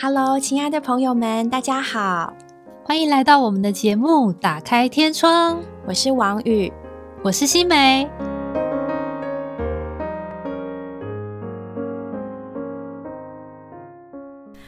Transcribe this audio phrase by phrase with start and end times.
[0.00, 2.32] Hello，亲爱的朋友们，大家好，
[2.84, 5.56] 欢迎来到我们的节目《打开天窗》。
[5.88, 6.72] 我是王宇，
[7.24, 8.08] 我是新梅。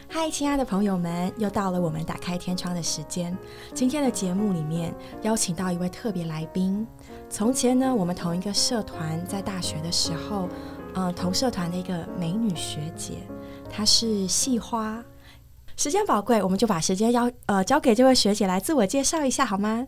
[0.08, 3.38] 嗨，亲爱的朋友们，又到了我们打开天窗的时间。
[3.72, 4.92] 今天的节目里面
[5.22, 6.84] 邀请到一位特别来宾。
[7.28, 10.48] 从前呢，我们同一个社团，在大学的时候，
[10.94, 13.18] 呃，同社团的一个美女学姐，
[13.70, 15.00] 她是系花。
[15.80, 19.86] 时间宝贵，我们就把时间要呃交给这位学姐来自我介绍一下，好吗？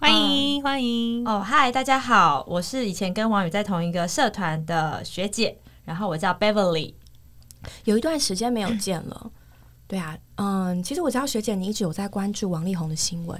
[0.00, 6.94] 欢迎欢迎哦，嗨，大家好，我是以前跟王宇在同一个社团的学姐，然后我叫 Beverly，
[7.84, 9.30] 有一段时间没有见了。
[9.86, 13.38] 对啊，嗯，其实我知道学姐你一直有在关注王力宏的新闻，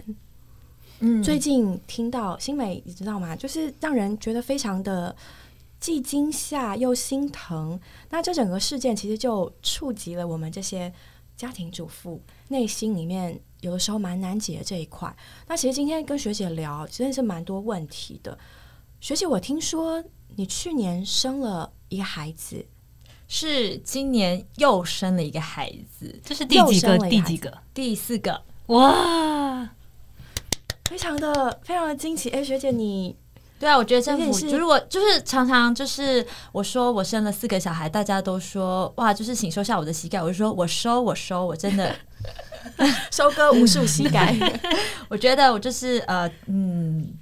[0.99, 3.35] 嗯，最近听到新美，你知道吗？
[3.35, 5.17] 就是让人觉得非常的
[5.81, 7.81] 既惊吓又心疼。
[8.11, 10.93] 那这整个事件其实就触及了我们这些。
[11.37, 15.15] 家庭主妇内心里面有的时候蛮难解的这一块。
[15.47, 18.39] 那其实今天跟学姐聊，真的是蛮多问题的。
[19.01, 20.03] 学姐，我听说
[20.37, 22.65] 你去年生了一个孩子，
[23.27, 26.99] 是今年又生了一个孩子，这是第几个？
[27.09, 27.59] 第几个？
[27.75, 28.43] 第四个。
[28.67, 29.75] 哇，
[30.85, 32.31] 非常的非常的惊奇。
[32.31, 33.17] 哎，学姐你。
[33.63, 40.21] 对啊，我觉得政府如果就是常常就是我说我生了四个小孩，大家都说哇，就是请收下我的膝盖。
[40.21, 41.95] 我就说我收我收，我真的
[43.13, 44.37] 收割无数膝盖。
[45.09, 47.15] 我觉得我就是呃嗯，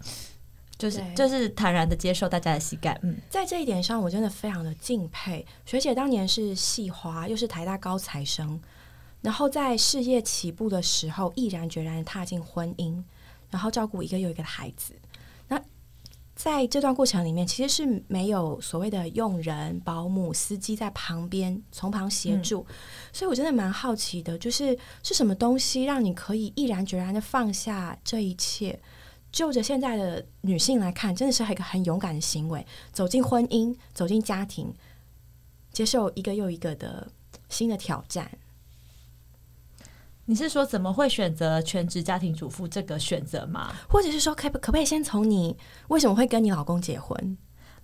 [0.79, 2.99] 就是就是坦然的接受大家的膝盖。
[3.03, 5.95] 嗯，在这一点上，我真的非常的敬佩学姐。
[5.95, 8.59] 当年是系花，又是台大高材生，
[9.21, 13.05] 然后在事业起步的时候，毅然决然踏进婚姻，
[13.51, 14.95] 然后照顾一个又一个的孩子。
[16.43, 22.65] 在这段过程里面，其实是没有所谓的佣人、保姆、司机在旁边从旁协助，
[23.13, 28.81] 所以我真的蛮好奇的，就是是什么东西让你可以毅然决然的放下这一切？
[29.31, 34.73] 就着现在的女性来看，真的是一个很勇敢的行为，走进婚姻，走进家庭，
[35.71, 37.07] 接受一个又一个的
[37.51, 38.31] 新的挑战。
[40.31, 43.73] 你是说怎么会选择全职家庭主妇这个选择吗？
[43.89, 45.57] 或者是说，可可不可以先从你
[45.89, 47.37] 为什么会跟你老公结婚？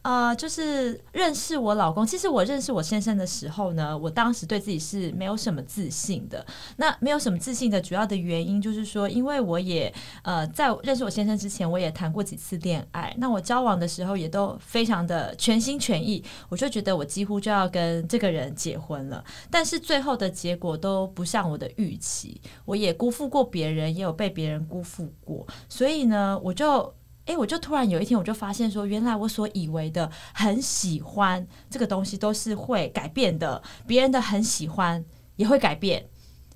[0.07, 2.07] 呃，就是认识我老公。
[2.07, 6.47] 其实我认识我先生的时候呢，我当时对自己是没有什么自信的。
[6.77, 13.13] 那没有什么自信的主要的原因，就是说，因为我也呃，在认识我先生之前，我也谈过几次恋爱。
[13.19, 19.25] 那我交往的时候也都非常的全心全意，我就觉得我几乎就要跟这个人结婚了。
[19.51, 25.45] 但是最后的结果都不像我的预期，我也辜负过别人，也有被别人辜负过。
[25.69, 26.95] 所以呢，我就。
[27.27, 33.63] 哎，我就突然有一天，我就发现说，原来我所以为的很喜欢这个东西，都是会改变的。
[33.87, 35.05] 别人的很喜欢
[35.37, 36.09] 也会改变。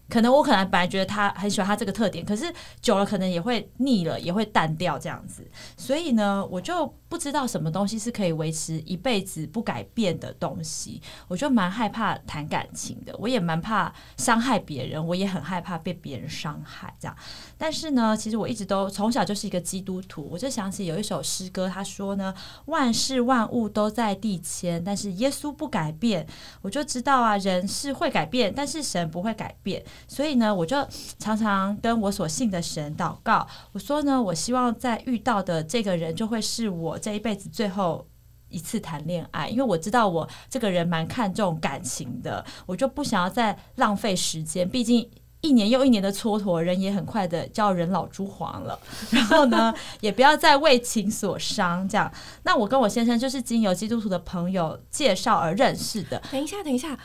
[0.08, 5.48] 可能我可能本来觉得他很喜欢他这个特点，可是久了可能也会腻了，也会淡掉这样子。
[5.76, 11.02] 所以呢，我就不知道什么东西是可以维持一辈子不改变的东西。
[11.28, 17.16] 我就蛮害怕谈感情的，我也蛮怕伤害别人，我也很害怕被别人伤害这样。
[17.58, 22.32] 但是呢，其实我一直都从小就是一个基督徒，我就想起有一首诗歌，他说呢
[22.66, 26.26] ：“万事万物都在地迁，但是耶稣不改变。”
[26.62, 29.84] 我就知道啊，人是会改变，但是神不会改变。
[30.06, 30.86] 所以呢，我就
[31.18, 33.44] 常常跟我所信的神祷告。
[33.72, 38.06] 我说呢，我希望在遇到的这个人，就会是我这一辈子最后
[38.48, 44.68] 一次谈恋爱，因为我知道我这个人蛮看重感情的，我就不想要再浪费时间。
[44.68, 45.08] 毕竟
[45.40, 48.78] 一年又一年的蹉跎，人也很快的叫人老珠黄了。
[49.10, 51.88] 然后呢，也不要再为情所伤。
[51.88, 52.12] 这样，
[52.42, 56.20] 那我跟我先生就是经由基督徒的朋友介绍而认识的。
[56.30, 56.98] 等一下，等一下。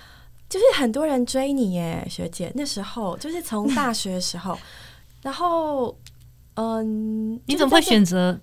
[0.48, 2.52] 就是很多人追你耶，学姐。
[2.56, 4.56] 那时候就是从大学的时候，
[5.24, 5.98] 然后，
[6.54, 8.40] 嗯，你怎么会选择？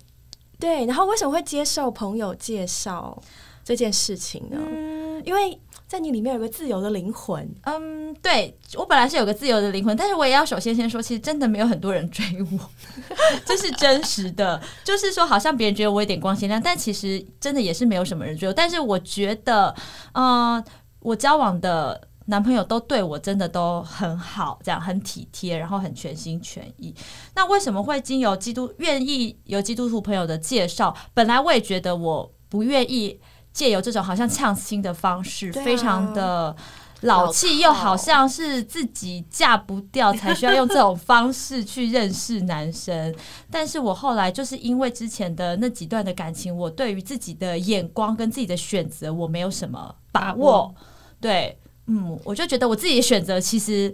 [0.59, 3.21] 对，然后为什么会接受朋友介绍
[3.63, 4.57] 这件事情呢？
[4.59, 7.47] 嗯，因为在你里面有个自由的灵魂。
[7.63, 12.69] 嗯，对我本来是有个自由的灵魂，但是我也要首先先说，其实真的没有很多人追我，
[13.45, 14.61] 这是真实的。
[14.83, 18.53] 就是说，好像别人觉得我有点光鲜亮，但其实真的也是没有什么人追我。
[18.53, 19.75] 但是我觉得，
[20.13, 20.63] 嗯。
[21.05, 26.95] 我交往的男朋友都对我真的都很好，这样很体贴，然后很全心全意。
[27.35, 30.95] 那为什么会经由基督愿意有基督徒朋友的介绍？
[31.13, 33.19] 本来我也觉得我不愿意
[33.51, 36.55] 借由这种好像呛亲的方式，非常的
[37.01, 43.13] 老气，又好像是自己嫁不掉才需要用这种方式去认识男生。
[43.51, 50.73] 但是我后来就是因为之前的那几段的感情，我对于自己的眼光跟自己的选择，我没有什么把握。
[51.19, 53.93] 对，嗯，我就觉得我自己的选择其实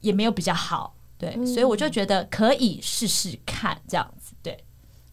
[0.00, 4.56] 也没有比较好，对，嗯所以我就觉得可以试试看这样子，对。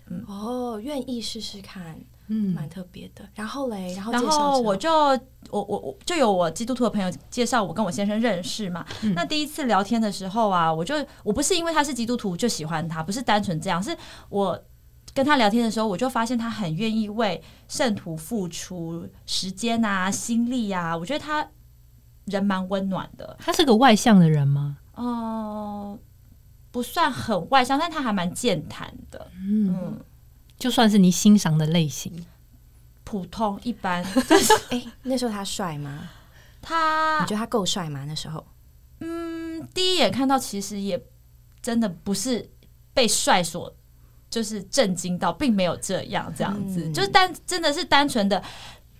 [0.09, 1.97] 嗯哦，愿意试试看，
[2.27, 3.27] 嗯蛮特别的。
[3.35, 5.19] 然后嘞，然后我就我
[5.51, 8.85] 我我就有我基督徒的朋友介绍我跟我先生认识嘛。
[9.01, 13.97] 嗯那第一次聊天的时候啊，我就我不是因为他是基督徒就喜欢他，不是单纯这样，是
[14.27, 14.61] 我
[15.13, 20.95] 跟他聊天的时候，我就发现他很愿意为圣徒付出时间啊、心力啊。
[20.95, 21.47] 我觉得他
[22.25, 24.77] 人蛮温暖的，他是个外向的人吗？
[24.95, 25.97] 哦、
[26.71, 29.99] 不算很外向，但他还蛮健谈的，嗯，嗯，
[30.57, 32.25] 就算是你欣赏的类型，
[33.03, 34.03] 普通一般。
[34.69, 36.09] 哎，那时候他帅吗？
[36.61, 38.05] 他你觉得他够帅吗？
[38.07, 38.45] 那时候
[38.99, 41.03] 嗯，第一眼看到其实也
[41.61, 42.49] 真的不是
[42.93, 43.75] 被帅所
[44.29, 48.41] 就是震惊到，并没有这样这样子，嗯就是单真的是单纯的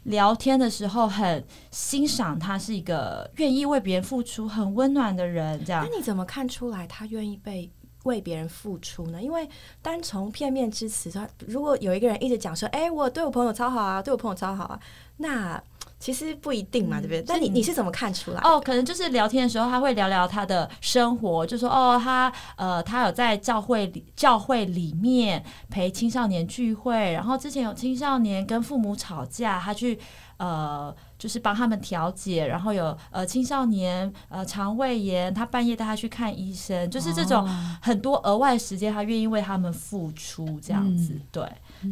[0.04, 5.98] 聊天的时候很欣赏他是一个愿意为别人付出、很温暖的人，这样那。
[5.98, 7.72] 你怎么看出来他愿意被
[8.04, 9.22] 为别人付出呢？
[9.22, 9.48] 因为
[9.82, 14.80] 单从片面之词，他如果有一个人一直讲说：“哎、我对我朋友超好啊，对我朋友超好啊”，
[15.18, 15.62] 那
[16.04, 17.24] 其实不一定嘛，对不对？
[17.26, 18.42] 但你你你是怎么看出来？
[18.42, 29.98] 哦，可能就是聊天的时候，他会聊聊他的生活，就说哦，他呃，他有在教会里教会里面陪青少年聚会，然后之前有青少年跟父母吵架，他去
[30.36, 41.50] 呃，就是帮他们调解，然后有呃青少年呃肠胃炎，他半夜带他去看医生，就是这种哦很多额外时间，他愿意为他们付出这样子，嗯对。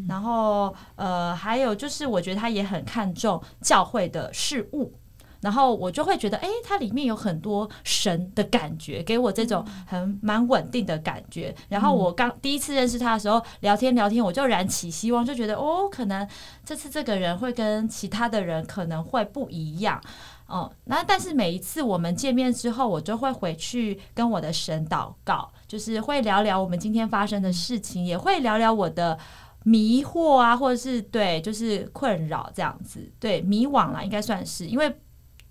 [0.08, 4.94] 然后呃，还有就是，我觉得他也很看重教会的事物。
[5.42, 11.56] 然后我就会觉得，哎，它里面有很多神的感觉，给我这种很蛮稳定的感觉。
[11.68, 16.28] 然后我刚第一次认识他的时候，聊天聊天，我就燃起希望，就觉得哦，可能
[16.64, 20.00] 这次这个人会跟其他的人可能会不一样。
[20.46, 29.18] 哦，那但是每一次我们见面之后，我就会回去跟我的神祷告，就是会聊聊我们今天发生的事情，也会聊聊我的
[29.64, 34.94] 迷惑啊，或者是对，就是困扰这样子，对，迷惘啦，应该算是，因为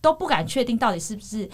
[0.00, 1.48] 都不敢确定到底是不是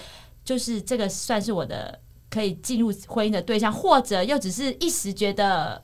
[0.44, 2.00] 就是这个算是我的
[2.31, 5.82] 可以进入婚姻的对象，或者又只是一时觉得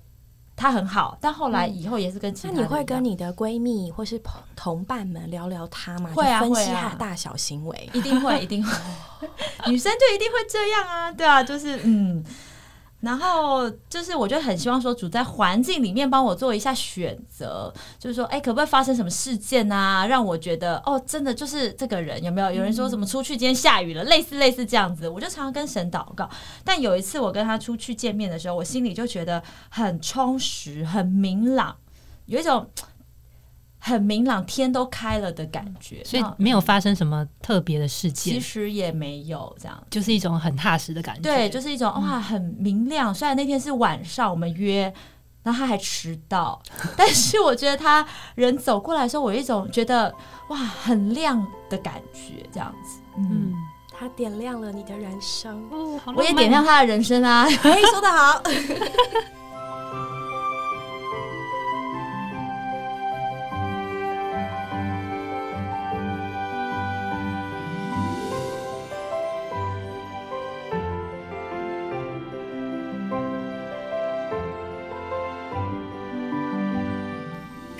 [0.55, 6.11] 他很好，但后来以后也是跟其他那你会跟你的闺蜜或是同同伴们聊聊他吗？
[6.15, 7.91] 会啊分析他的大小行为。
[7.93, 8.73] 一定会，一定会，
[9.69, 12.23] 女生就一定会这样啊，对啊，就是嗯，
[13.03, 22.51] 然后就是我就很希望说主在环境里面帮我做一下选择，就是说，哎，可不可以发生什么事件啊，让我觉得哦，真的就是这个人有没有？
[22.53, 26.31] 有人说什么出去今天下雨了，类似类似这样子，我就常常跟神祷告。
[26.65, 31.77] 但有一次我跟他出去见面的时候，我心里就觉得很充实、很明朗，
[32.27, 32.67] 有一种。
[33.85, 39.77] 很明朗，天都开了的感觉，所以没有发生什么特别的事件，其实也没有这样。
[39.91, 41.23] 就是一种很踏实的感觉。
[41.23, 43.13] 对，就是一种哇，很明亮。
[43.13, 44.83] 虽然那天是晚上，我们约，
[45.43, 46.63] 然后他还迟到，
[46.97, 48.07] 但是我觉得他
[48.37, 50.15] 人走过来的时候，我有一种觉得
[50.49, 53.01] 哇，很亮的感觉，这样子。
[53.17, 53.55] 嗯嗯，，
[53.99, 55.61] 他点亮了你的人生。
[55.73, 57.43] 哦，我也点亮他的人生啊。
[57.65, 58.41] 哎，说得好。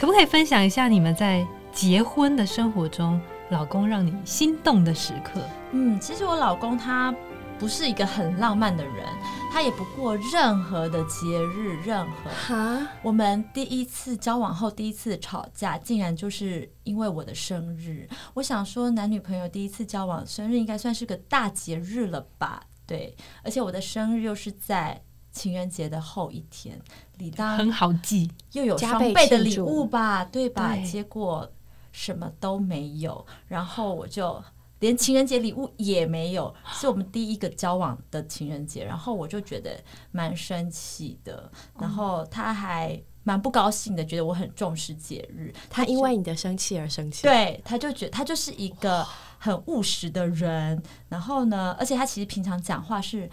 [0.03, 5.41] 可不可以分享一下你们在结婚的生活中，老公让你心动的时刻？
[5.71, 7.15] 嗯，其实我老公他
[7.57, 9.07] 不是一个很浪漫的人，
[9.53, 18.09] 他也不过任何的节日，任何哈，我们第一次交往后第一次吵架，竟然就是因为我的生日。
[18.35, 22.65] 我想说，男女朋友第一次交往，生日应该算是个大节日了吧？
[22.89, 25.01] 对，而且我的生日又是在
[25.33, 26.81] 情人节的后一天，
[27.17, 30.75] 理当很好记，又有加倍双倍的礼物吧，对吧？
[30.77, 30.85] 对。
[30.85, 31.51] 结果
[31.91, 34.43] 什么都没有，然后我就
[34.81, 49.07] 连情人节礼物也没有，是我们第一个交往的情人节，然后我就觉得蛮生气的，然后他还蛮不高兴的，觉得我很重视节日，他因为你的生气而生气。，对，他就觉得他就是一个
[49.39, 53.31] 很务实的人，然后呢，而且他其实平常讲话是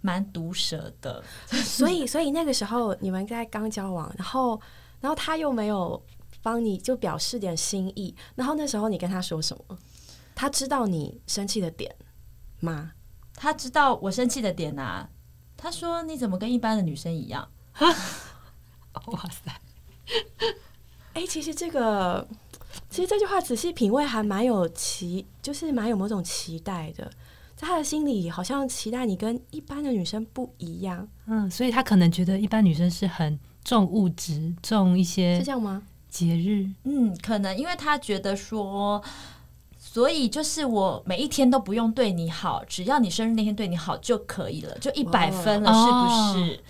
[0.00, 4.60] 蛮毒舌的，所以 所以那个时候你们在刚交往，然后
[5.00, 6.00] 然后他又没有
[6.42, 9.78] 帮你就表示点心意，然后那时候你跟他说什么？
[10.34, 11.94] 他知道你生气的点
[12.60, 12.92] 吗？
[13.34, 15.08] 他知道我生气的点啊，
[15.56, 17.48] 他说你怎么跟一般的女生一样？
[17.78, 19.52] 哇塞，
[21.14, 22.26] 哎、其实这个
[22.90, 27.10] 其实这句话仔细品味还蛮有期，就是蛮有某种期待的。
[27.58, 35.82] 在他的心里，好像期待你跟一般的女生不一样，嗯，所以他可能觉得一般女生是很重物质、重一些是这样吗？
[36.08, 39.02] 节日，嗯，可能因为他觉得说，
[39.76, 46.60] 所以就是我每一天都不用对你好，只要你生日那天对你好就可以了，就一百分了，是不是？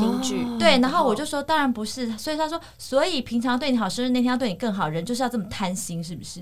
[0.00, 0.42] 京剧。
[0.42, 6.40] 哦对，然后我就说当然不是，所以他说，所以平常对你好，生日那天要对你更好，人就是要这么贪心，是不是？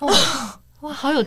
[0.82, 1.24] 哇，好有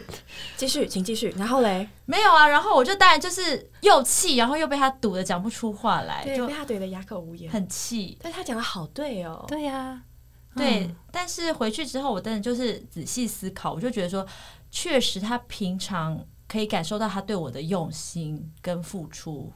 [0.58, 1.34] 继续，请继续。
[1.38, 7.52] 然后嘞，没有啊，然后我就当然就是又气，然后又被他堵的讲不出话来，就被他怼的哑口无言。
[7.52, 8.18] 很气。
[8.22, 10.02] 但是他讲的好对哦，对呀、
[10.56, 14.26] 对，嗯但是回去之后，我真的就是仔细思考，我就觉得说，
[14.70, 19.52] 确实他平常可以感受到他对我的用心跟付出，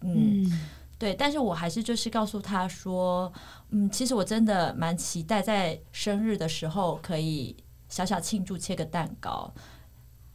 [0.00, 0.68] 嗯，嗯
[0.98, 3.32] 对，但是我还是就是告诉他说，
[3.70, 7.54] 嗯，其实我真的蛮期待在生日的时候可以
[7.94, 9.54] 小小庆祝，切个蛋糕，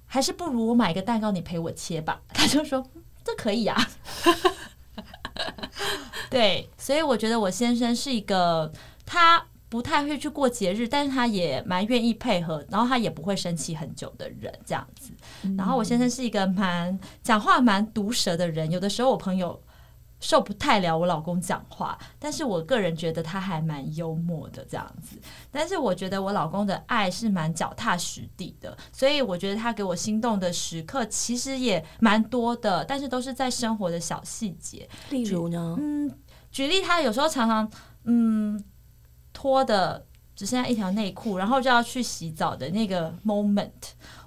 [0.05, 2.21] 还是不如我买个蛋糕你陪我切吧。
[2.33, 2.89] 他就说
[3.23, 3.75] 这可以啊，
[6.31, 8.71] 对，所以我觉得我先生是一个
[9.05, 9.45] 他。
[9.71, 15.11] 不太会去过节日，但是他也蛮愿意配合，然后他也不会生气很久的人，这样子。
[15.55, 19.61] 然后我先生是一个蛮讲话蛮毒舌的人，有的时候我朋友
[20.19, 25.17] 受不太了我老公讲话，但是我个人觉得他还蛮幽默的这样子。
[25.49, 34.89] 但是我觉得我老公的爱是蛮脚踏实地的，所以我觉得他给我心动的时刻其实也蛮多的，但是都是在生活的小细节。
[35.09, 36.11] 例如呢，嗯，
[36.51, 37.71] 举例，他有时候常常
[38.03, 38.61] 嗯
[39.31, 43.71] 脱的只剩下一条内裤，然后就要去洗澡的那个 moment，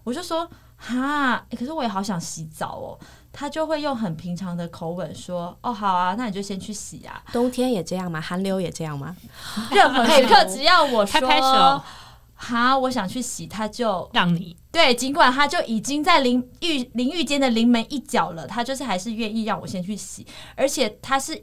[0.04, 2.98] 我就说哈、欸可是我也好想洗澡哦。
[3.32, 7.22] 他就会用很平常的口吻说：“哦，好啊，那你就先去洗啊。
[7.32, 8.20] 冬天也这样吗？
[8.20, 9.16] 寒流也这样吗？
[9.72, 11.82] 任何时刻只要我说拍拍手
[12.34, 21.40] 哈，我想去洗，他就让你对，尽管他就已经在淋浴淋浴间的临门一脚了，他就是还是愿意让我先去洗，而且他是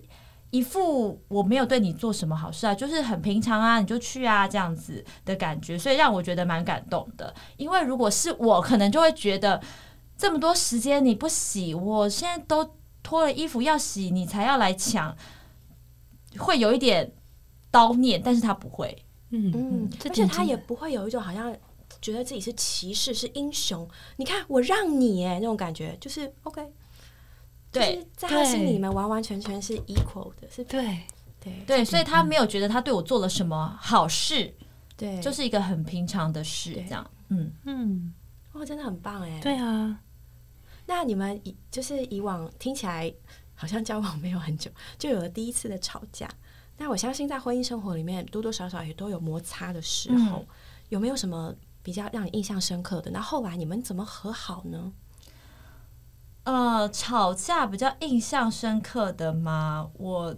[0.50, 7.34] 一副我没有对你做什么好事啊，就是很平常啊，你就去啊这样子的感觉，所以让我觉得蛮感动的。
[7.56, 9.62] 因为如果是我，可能就会觉得
[10.20, 15.16] 这么多时间你不洗，我现在都脱了衣服要洗，你才要来抢，
[16.38, 17.14] 会有一点
[17.72, 19.06] 叨念，但是他不会。
[19.30, 21.56] 嗯嗯，而且点真的他也不会有一种好像
[22.02, 23.90] 觉得自己是骑士、是英雄。
[24.18, 26.70] 你看，我让你哎，那种感觉就是 OK。
[27.72, 31.02] 对就是在他心里面完完全全是 equal 的，是对，
[31.40, 34.54] 对对，所以他没有觉得他对我做了什么好事，
[34.98, 37.10] 对，就是一个很平常的事，这样。
[37.28, 38.14] 嗯，嗯，
[38.54, 39.40] 哇，真的很棒哎。
[39.40, 40.00] 对啊，
[40.90, 43.14] 那你们以就是以往听起来
[43.54, 46.28] 好像交往没有很久，就有了第一次的吵架。
[46.78, 50.48] 那我相信在婚姻生活里面多多少少也都有摩擦的时候，嗯
[50.90, 51.54] 有没有什么
[51.84, 53.12] 比较让你印象深刻的？
[53.12, 54.92] 那后来你们怎么和好呢？
[56.46, 59.92] 呃，吵架比较印象深刻的吗？
[59.94, 60.36] 我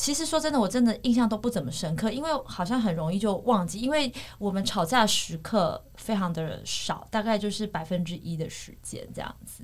[0.00, 9.62] 其实说真的，我真的印象都不怎么深刻，因为好像很容易就忘记，因为我们吵架时刻非常的少，大概就是百分之一的时间这样子。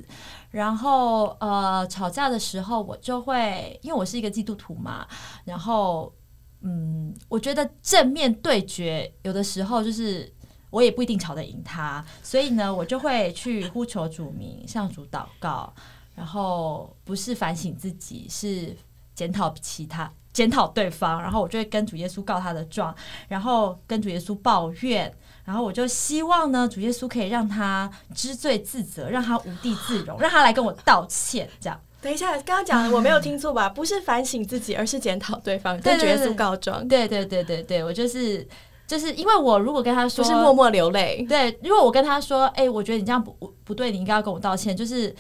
[0.50, 5.08] 然后呃，吵架的时候我就会，因为我是一个基督徒嘛，
[5.46, 6.14] 然后
[6.60, 10.30] 嗯，我觉得正面对决有的时候就是
[10.68, 15.72] 我也不一定吵得赢他，所以呢，我就会去呼求主名，向主祷告，
[16.14, 18.76] 然后不是反省自己，是
[19.14, 20.12] 检讨其他。
[20.36, 22.94] 检讨对方，然后我就会跟主耶稣告他的状，
[23.26, 25.10] 然后跟主耶稣抱怨，
[25.46, 31.80] 然后我就希望呢，主耶稣可以让他知罪自责，让他无地自容，让他来跟我道歉，这样。
[32.02, 33.66] 等一下，刚刚讲的我没有听错吧？
[33.66, 38.46] 不是反省自己，而是检讨对方，跟主耶稣告状，对对对对对，我就是
[38.86, 41.24] 就是因为我如果跟他说，就是默默流泪。
[41.26, 44.76] 对，如果我跟他说，哎、我觉得你这样不不对，你应该要跟我道歉。
[44.76, 45.12] 就是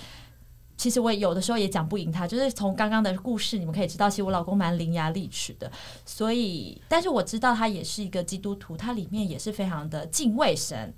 [0.76, 5.70] 其实我有的时候也讲不赢他，就是从刚刚的故事你们可以知道，其实我老公蛮伶牙俐齿的。
[6.04, 10.94] 所以，但是我知道他也是一个基督徒，他里面也是非常的敬畏神。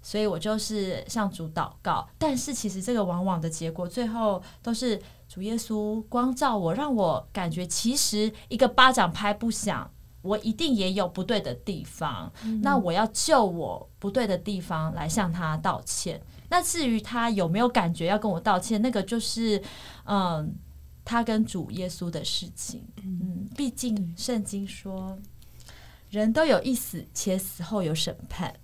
[0.00, 9.90] 所以我就是向主祷告，但是其实这个往往的结果，最后都是主耶稣光照我，让我感觉其实一个巴掌拍不响，
[10.22, 12.32] 我一定也有不对的地方。
[12.62, 16.22] 那我要就我不对的地方来向他道歉。
[16.48, 19.62] 那至于他有没有感觉要跟我道歉，那个就是
[20.04, 20.54] 嗯，
[21.04, 22.84] 他跟主耶稣的事情。
[23.04, 25.18] 嗯，毕竟圣经说，
[26.10, 28.54] 人都有一死，且死后有审判。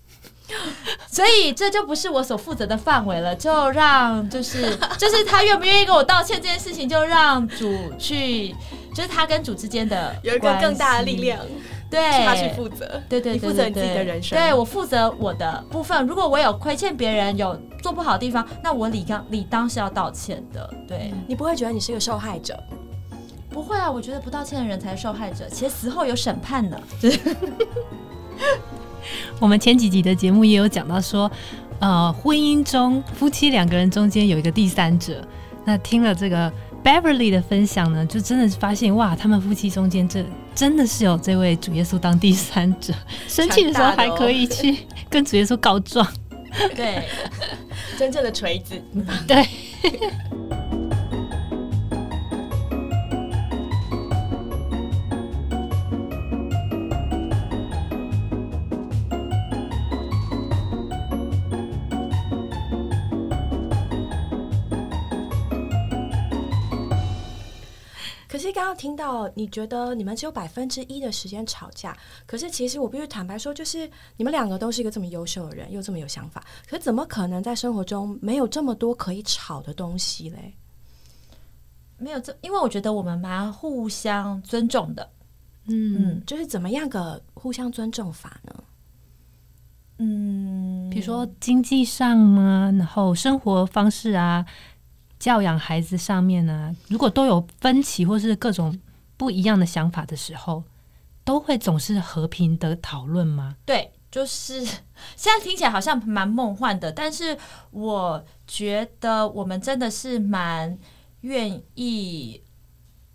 [1.08, 8.54] 所以这就不是我所负责的范围了，就让就是 就是他愿不愿意跟我道歉这件事情，就让主去，
[8.94, 11.40] 就是他跟主之间的有一个更大的力量，
[11.94, 16.06] 对，他去负责，对对对，你负责你自己的人生，对我负责我的部分。
[16.06, 20.68] 如果我有亏欠别人，有做不好的地方，那我理当理当是要道歉的。
[20.88, 22.58] 对你不会觉得你是个受害者？
[23.50, 26.80] 不会啊，我觉得不道歉的人才是受害者，且死后有审判呢。
[29.38, 31.30] 我们前几集的节目也有讲到说，
[31.78, 35.24] 呃，婚姻中夫妻两个人中间有一个第三者。
[35.64, 36.52] 那听了这个
[36.84, 40.24] Beverly 的分享呢，就真的是发现哇，他们夫妻中间这
[40.54, 42.92] 真的是有这位主耶稣当第三者，
[43.26, 46.06] 生气的时候还可以去 跟主耶稣告状。
[46.76, 47.08] 对，
[47.98, 48.80] 真正的锤子。
[49.26, 49.44] 对。
[68.54, 71.94] 刚刚听到，你觉得你们只有百分之一的时间吵架，
[72.24, 80.54] 可是其实我必须坦白说，就是你们两个都是一个这么优秀的人，又这么有想法，可怎么可能在生活中没有这么多可以吵的东西嘞？
[81.98, 85.10] 没有这，因为我觉得我们蛮互相尊重的。
[85.66, 88.64] 嗯，就是怎么样个互相尊重法呢？
[89.98, 94.46] 嗯，比如说经济上啊，然后生活方式啊。
[95.24, 98.78] 教养孩子上面呢，如果都有分歧或是各种
[99.16, 100.62] 不一样的想法的时候，
[101.24, 103.56] 都会总是和平的讨论吗？
[103.64, 107.38] 对，就是现在听起来好像蛮梦幻的，但是
[107.70, 110.78] 我觉得我们真的是蛮
[111.22, 112.42] 愿意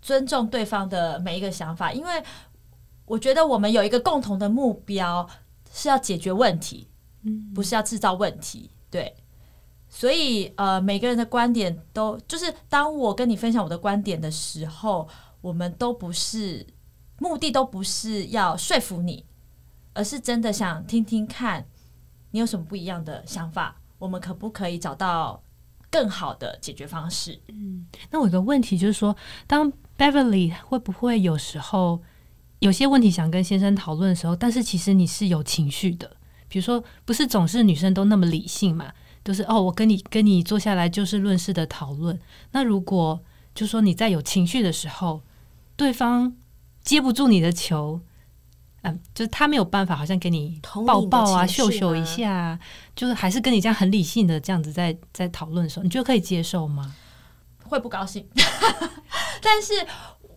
[0.02, 2.20] 尊重对方的每一个想法，因为
[3.04, 5.30] 我觉得我们有一个共同的目标
[5.72, 6.88] 是要解决问题，
[7.22, 9.14] 嗯，不是要制造问题，对。
[9.92, 15.08] 所以，呃，每个人的观点都就是，当我跟你分享我的观点的时候，
[15.40, 16.64] 我们都不是
[17.18, 19.26] 目的，都不是要说服你，
[19.92, 21.66] 而是真的想听听看
[22.30, 25.42] 你有什么不一样的想法，我们可不可以找到
[25.90, 27.40] 更好的解决方式？
[27.48, 29.16] 嗯，那我有个问题就是说，
[29.48, 32.00] 当 Beverly 会不会有时候
[32.60, 36.16] 有些问题想跟先生讨论的时候，但是其实你是有情绪的，
[36.48, 38.92] 比如说，不是总是女生都那么理性嘛？
[39.24, 42.18] 就是哦，我跟你跟你坐下来就事论事的讨论。
[42.52, 43.20] 那如果
[43.54, 45.22] 就说你在有情绪的时候，
[45.76, 46.34] 对方
[46.82, 48.00] 接不住你的球，
[48.82, 52.58] 嗯，就是他没有办法，好像给你抱抱啊、秀秀一下，
[52.96, 56.94] 就是还是跟你这样很理性的这样子在在讨论的时候，你觉得可以接受吗？
[57.64, 58.26] 会不高兴。
[59.42, 59.86] 但是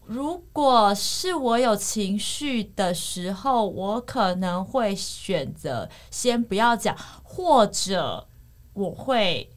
[0.06, 6.94] 如果是我有情绪的时候，我可能会选择先不要讲，
[7.24, 8.28] 或者。
[8.74, 9.52] 我会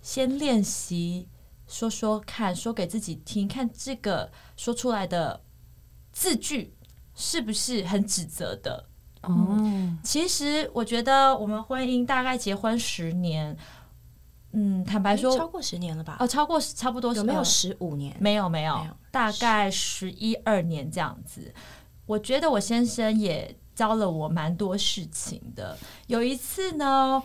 [0.00, 1.28] 先练习
[1.68, 5.42] 说说看，说给自己听，看这个说出来的
[6.10, 6.74] 字句
[7.14, 8.86] 是不是很指责的。
[9.22, 13.54] 哦，其实我觉得我们婚姻大概结婚十年，
[14.52, 16.16] 嗯，坦白说超过十年了吧？
[16.18, 18.16] 哦，超过差不多有没有十五年？
[18.18, 21.54] 没有没有，大概十一二年这样子。
[22.06, 25.76] 我觉得我先生也教了我蛮多事情的。
[26.06, 27.22] 有一次呢。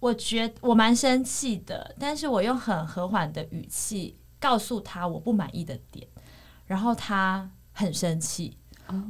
[0.00, 6.06] 我觉我蛮生气的，但是我用很和缓的语气告诉他我不满意的点，
[6.66, 8.56] 然后他很生气。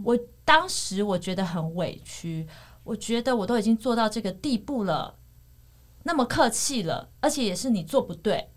[0.03, 2.48] 我当时我觉得很委屈，
[2.85, 5.18] 我觉得我都已经做到这个地步了，
[6.05, 8.51] 那么客气了，而且也是你做不对，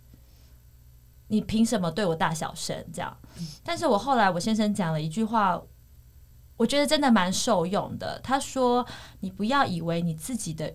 [1.28, 3.18] 你凭什么对我大小声这样？
[3.64, 5.62] 但是我后来我先生讲了一句话，
[6.56, 8.20] 我觉得真的蛮受用的。
[8.24, 8.86] 他说
[9.20, 10.74] ：“你不要以为你自己的。”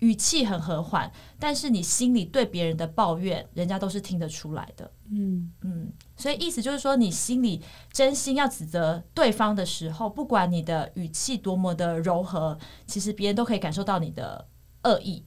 [0.00, 4.90] 语气很和缓，但是你心里对别人的抱怨，人家都是听得出来的。
[5.10, 14.46] 嗯嗯，所以意思就是说，你心里真心要指责对方的时候，不管你的语气多么的柔和，其实别人都可以感受到你的
[14.84, 15.24] 恶意。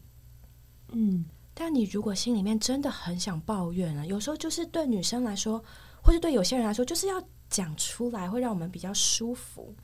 [0.94, 5.64] 嗯，但你如果心里面真的很想抱怨啊，有时候就是对女生来说，
[6.02, 9.76] 或者对有些人来说，就是要讲出来，会让我们比较舒服。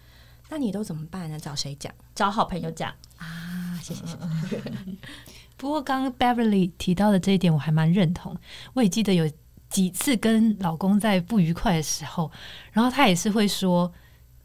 [0.49, 1.37] 那你都怎么办呢？
[1.37, 1.93] 找谁讲？
[2.15, 3.79] 找好朋友讲啊！
[3.81, 4.13] 谢谢谢
[4.49, 4.57] 谢。
[5.57, 8.37] 不过刚刚 Beverly 提到的这一点，我还蛮认同。
[8.73, 9.27] 我也记得有
[9.69, 12.31] 几次跟老公在不愉快的时候，
[12.71, 13.91] 然后他也是会说，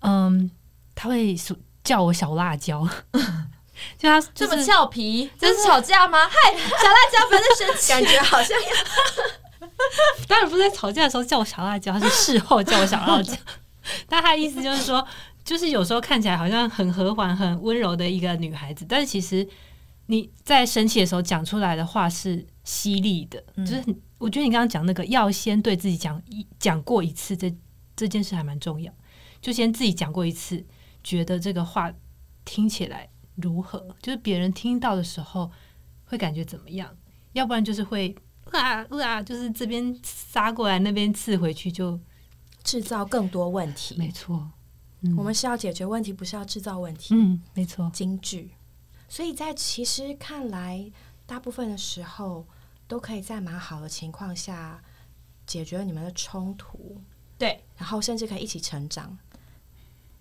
[0.01, 0.51] 嗯，
[0.95, 1.37] 他会
[1.85, 2.89] 叫我小辣椒，
[3.99, 6.19] 就他这么俏皮，这是吵架吗？
[6.25, 8.57] 嗨，小辣椒，不要生气，感觉好像
[10.27, 13.35] 当然不是在吵架的时候叫我小辣椒，他是事后叫我小辣椒。
[14.09, 15.07] 但他的意思就是说。
[15.45, 19.47] 就是有时候看起来好像很和缓、很温柔的一个女孩子，但是其实
[20.07, 23.43] 你在生气的时候讲出来的话是犀利的。
[23.59, 23.85] 就是
[24.19, 27.55] 我觉得你刚刚讲那个要先对自己讲一讲过一次，这
[27.97, 28.93] 这件事还蛮重要。
[29.41, 30.65] 就先自己讲过一次，
[31.03, 31.93] 觉得这个话
[32.45, 33.97] 听起来如何？
[34.01, 35.51] 就是别人听到的时候
[36.05, 36.97] 会感觉怎么样？
[37.33, 38.15] 要不然就是会
[38.51, 41.99] 啊啊，就是这边杀过来，那边刺回去，就
[42.63, 43.97] 制造更多问题。
[43.99, 44.51] 没错，
[45.17, 47.15] 我们是要解决问题，不是要制造问题。
[47.15, 48.53] 嗯，没错，京剧。
[49.09, 50.91] 所以在其实看来，
[51.27, 52.47] 大部分的时候
[52.87, 54.83] 都可以在蛮好的情况下
[55.47, 57.01] 解决你们的冲突。
[57.37, 59.19] 对，然后甚至可以一起成长。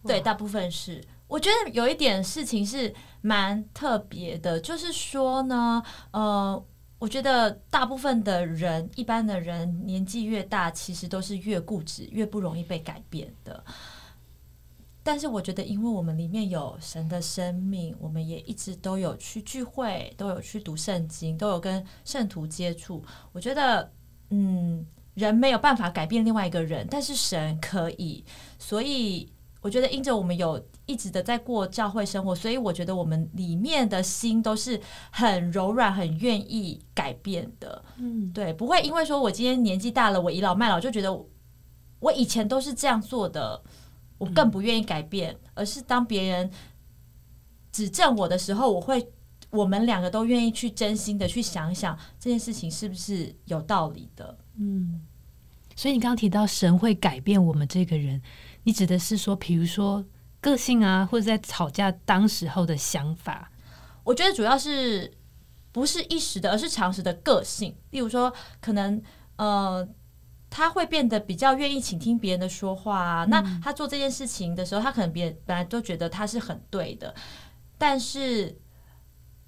[0.03, 1.03] 对，大部分是。
[1.27, 6.65] 我觉得有一点事情是蛮特别的，就是说呢，呃，
[6.99, 13.63] 我觉得大部分的人，一般的人年纪越大，其实都是越固执，越不容易被改变的。
[15.03, 23.03] 但是我觉得，因为我们里面有神的生命，我们也一直都有去聚会，都有去读圣经，都有跟圣徒接触。
[23.31, 23.91] 我觉得，
[24.29, 28.23] 嗯，人没有办法改变另外一个人，但是神可以。
[28.57, 29.31] 所以。
[29.63, 37.85] 我觉得，因着我们有一直的在过教会生活，所以我觉得我们里面的心都是很柔软、很愿意改变的。
[37.97, 41.15] 嗯，对，不会因为说我今天年纪大了，我倚老卖老，就觉得
[41.99, 43.61] 我以前都是这样做的，
[44.21, 45.35] 我更不愿意改变。
[45.55, 46.49] 而是当别人
[47.71, 49.11] 指正我的时候，我会，
[49.49, 54.37] 我们两个都愿意去真心的去想想这件事情是不是有道理的。
[54.57, 55.01] 嗯，
[55.75, 58.21] 所以你刚刚提到神会改变我们这个人。
[58.63, 60.05] 你指的是说，比如说
[60.39, 63.51] 个性啊，或者在吵架当时候的想法？
[64.03, 65.11] 我觉得主要是
[65.71, 67.75] 不是一时的，而是长时的个性。
[67.91, 69.01] 例如说，可能
[69.35, 69.87] 呃，
[70.51, 73.25] 他会变得比较愿意倾听别人的说话啊。
[73.25, 77.15] 那他做这件事情的时候，他可能别人本来都觉得他是很对的，
[77.77, 78.59] 但是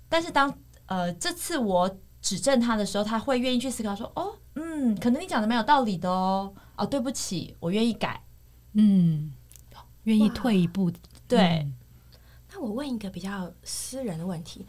[0.10, 6.54] 但是当呃这次我指正他的时候，他会愿意去思考说：“哦，嗯，可能你讲的蛮有道理的哦。
[6.78, 8.24] 哦，对不起，我愿意改。”
[8.74, 9.34] 嗯，
[10.06, 10.92] 愿意退一步。
[11.28, 11.68] 对，
[12.52, 14.66] 那我问一个比较私人的问题，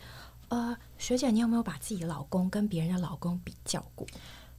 [0.48, 4.06] 呃，学姐，你有没有把自己的老公跟别人的老公比较过？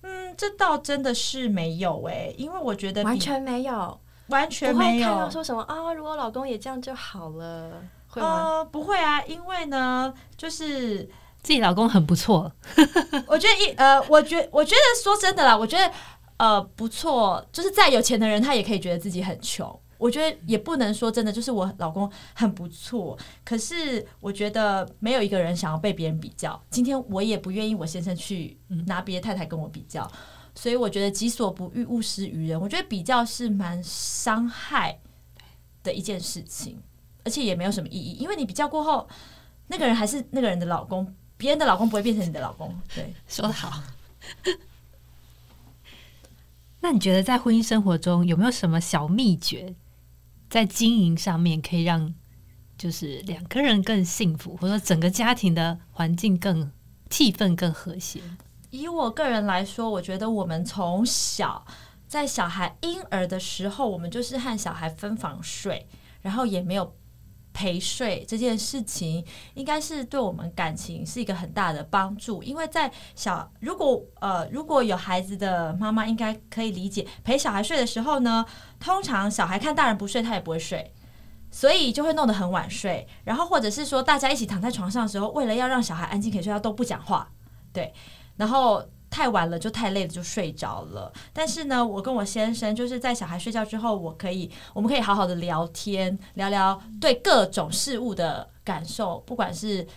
[0.06, 8.63] 嗯，这倒真的是没有哎，因为我觉得完全没有，完全没有看到说什么啊，如果老公也这样就好了，会吗？
[8.72, 11.04] 不会啊，因为呢，就是
[11.41, 12.52] 自己老公很不错。
[13.28, 15.91] 我觉得一呃，我觉我觉得说真的啦，我觉得。
[16.38, 19.80] 呃，不错，就是再有钱的人，他也可以觉得自己很穷。
[19.97, 23.17] 我觉得也不能说真的，就是我老公很不错。
[23.43, 26.62] 可是我觉得没有一个人想要被别人比较。
[26.69, 30.10] 今天我也不愿意我先生去拿别的太太跟我比较，
[30.53, 32.60] 所以我觉得己所不欲，勿施于人。
[32.60, 34.99] 我觉得比较是蛮伤害
[35.84, 36.77] 的一件事情，
[37.23, 39.08] 而且也没有什么意义，因为你比较过后，
[39.67, 42.75] 那个人还是那个人的老公，别人的老公不会变成你的老公。
[42.93, 43.81] 对，说的好。
[46.81, 49.75] 那你觉得在婚姻生活中有没有什么小秘诀，
[50.56, 52.15] 在经营上面可以让
[52.78, 56.72] 就是两个人更幸福，或者整个家庭的环境更
[57.10, 58.22] 气氛更和谐？
[58.70, 61.68] 以我个人来说，我觉得我们从小
[62.08, 65.88] 在小孩婴儿的时候，我们就是和小孩分房睡，
[66.22, 66.96] 然后也没有。
[67.56, 72.44] 陪睡这件事情，应该是对我们感情是一个很大的帮助。
[72.44, 78.46] 因为在小如果呃如果有孩子的妈妈，应该可以理解，陪小孩睡的时候呢，
[78.78, 80.94] 通常小孩看大人不睡，他也不会睡，
[81.50, 83.08] 所以就会弄得很晚睡。
[83.24, 87.32] 然后或者是说，大家一起躺在床上的时候，为了要让小孩安静可以睡，他都不讲话，
[87.72, 87.94] 对，
[88.36, 88.84] 然后。
[89.15, 99.88] 太晚了就太累了就睡着了，但是呢，我跟我先生就是在小孩睡觉之后，我可以我们可以好好的聊天，聊聊对各种事物的感受，不管是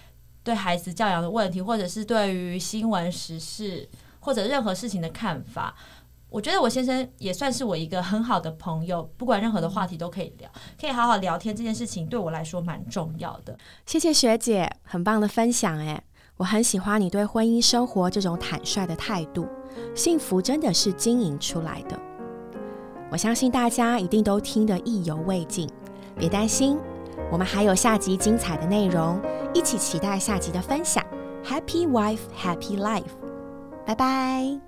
[0.44, 3.88] 对孩子教养的问题，或者是对于新闻时事
[4.20, 5.74] 或者任何事情的看法。
[6.30, 10.48] 我觉得我先生也算是我一个很好的朋友，不管任何的话题都可以聊，
[10.80, 11.56] 可以好好聊天。
[11.56, 13.58] 这件事情对我来说蛮重要的。
[13.84, 16.00] 谢谢学姐，很棒的分享哎。
[16.38, 19.46] 我很喜欢你对婚姻生活这种坦率的态度，
[19.94, 21.98] 幸福真的是经营出来的。
[23.10, 25.68] 我相信大家一定都听得意犹未尽，
[26.16, 26.78] 别担心，
[27.32, 29.20] 我们还有下集精彩的内容，
[29.52, 31.04] 一起期待下集的分享。
[31.44, 33.02] Happy wife, happy life，
[33.84, 34.67] 拜拜。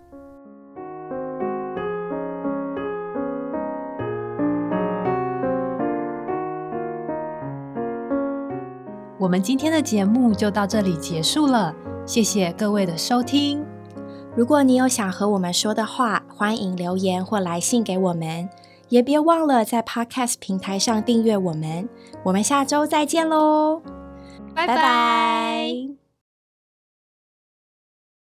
[9.21, 11.75] 我们今天的节目就到这里结束了，
[12.07, 13.63] 谢谢各位的收听。
[14.35, 18.49] 如果你有想和我们说的话，欢迎留言或来信给我们，
[18.89, 21.87] 也别忘了在 Podcast 平台上订阅我们。
[22.23, 23.83] 我们下周再见喽，
[24.55, 26.00] 拜拜。